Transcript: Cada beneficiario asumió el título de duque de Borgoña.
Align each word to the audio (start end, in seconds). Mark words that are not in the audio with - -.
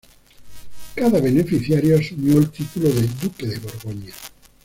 Cada 0.95 1.21
beneficiario 1.21 1.99
asumió 1.99 2.39
el 2.39 2.49
título 2.49 2.89
de 2.89 3.05
duque 3.21 3.45
de 3.45 3.59
Borgoña. 3.59 4.13